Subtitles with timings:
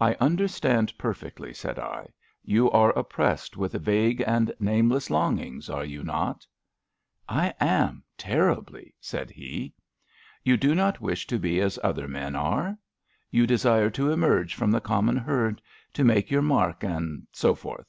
[0.00, 2.08] I understand perfectly," said I."
[2.54, 6.44] You are oppressed with vague and nameless longings, are you not?
[7.44, 9.72] ""I am, terribly," said he."
[10.42, 12.76] You do not wish to be as other men are?
[13.30, 17.86] You desire to emerge from the common herd, to make your mark, and so forth?